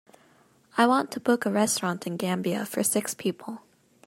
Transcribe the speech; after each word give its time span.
I 0.79 0.87
want 0.87 1.11
to 1.11 1.19
book 1.19 1.45
a 1.45 1.51
restaurant 1.51 2.07
in 2.07 2.17
Gambia 2.17 2.65
for 2.65 2.81
six 2.81 3.13
people. 3.13 3.61